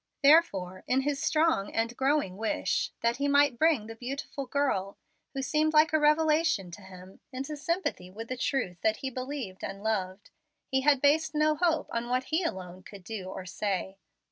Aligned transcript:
Therefore 0.23 0.83
in 0.87 1.01
his 1.01 1.21
strong 1.21 1.71
and 1.75 1.95
growing 1.95 2.35
wish 2.35 2.91
that 3.01 3.17
he 3.17 3.27
might 3.27 3.59
bring 3.59 3.85
the 3.85 3.93
beautiful 3.95 4.47
girl, 4.47 4.97
who 5.35 5.43
seemed 5.43 5.73
like 5.73 5.93
a 5.93 5.99
revelation 5.99 6.71
to 6.71 6.81
him, 6.81 7.19
into 7.31 7.55
sympathy 7.55 8.09
with 8.09 8.27
the 8.27 8.35
truth 8.35 8.77
that 8.81 8.97
he 8.97 9.11
believed 9.11 9.63
and 9.63 9.83
loved, 9.83 10.31
he 10.65 10.81
had 10.81 11.01
based 11.03 11.35
no 11.35 11.55
hope 11.55 11.87
on 11.91 12.09
what 12.09 12.23
he 12.33 12.41
alone 12.43 12.81
could 12.81 13.03
do 13.03 13.25
or 13.25 13.45
say. 13.45 13.99